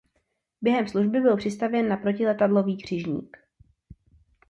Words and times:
Během 0.61 0.87
služby 0.87 1.19
byl 1.21 1.37
přestavěn 1.37 1.87
na 1.89 1.97
protiletadlový 1.97 2.83
křižník. 2.83 3.37